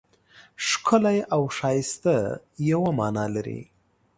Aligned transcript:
ښکلی 0.67 1.17
او 1.33 1.41
ښایسته 1.57 2.15
یوه 2.71 2.89
مانا 2.99 3.25
لري. 3.35 3.61